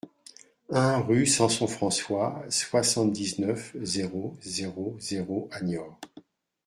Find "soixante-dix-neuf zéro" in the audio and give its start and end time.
2.49-4.35